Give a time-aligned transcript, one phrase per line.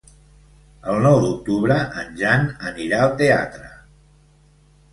[0.93, 3.73] El nou d'octubre en Jan anirà al teatre.